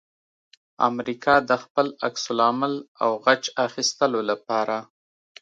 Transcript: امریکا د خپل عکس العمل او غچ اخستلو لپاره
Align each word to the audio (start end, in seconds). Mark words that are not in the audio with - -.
امریکا 0.89 1.35
د 1.49 1.51
خپل 1.63 1.87
عکس 2.05 2.23
العمل 2.33 2.73
او 3.03 3.11
غچ 3.25 3.43
اخستلو 3.65 4.19
لپاره 4.31 4.77